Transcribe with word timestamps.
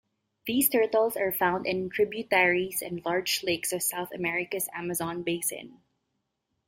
These 0.47 0.67
turtles 0.69 1.15
are 1.15 1.31
found 1.31 1.67
in 1.67 1.87
tributaries 1.91 2.81
and 2.81 3.05
large 3.05 3.43
lakes 3.43 3.71
of 3.71 3.83
South 3.83 4.11
America's 4.11 4.67
Amazon 4.73 5.21
Basin. 5.21 5.79